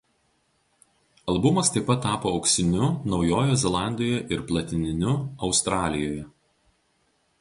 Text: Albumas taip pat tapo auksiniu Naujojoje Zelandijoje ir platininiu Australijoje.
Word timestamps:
Albumas 1.33 1.69
taip 1.75 1.85
pat 1.89 2.01
tapo 2.07 2.31
auksiniu 2.37 2.87
Naujojoje 3.11 3.59
Zelandijoje 3.65 4.25
ir 4.37 4.43
platininiu 4.53 5.15
Australijoje. 5.51 6.25